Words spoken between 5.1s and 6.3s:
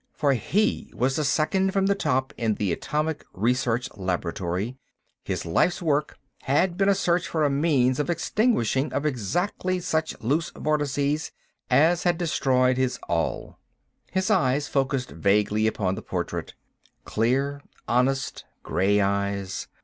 his life's work